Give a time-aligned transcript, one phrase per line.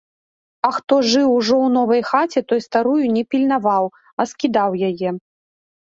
[0.69, 3.83] А хто жыў ужо ў новай хаце, той старую не пільнаваў,
[4.19, 5.09] а скідаў яе.